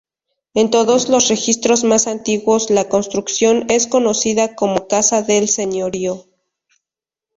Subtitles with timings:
[0.55, 6.25] En todos los registros más antiguos la construcción es conocida como "Casa del Señorío".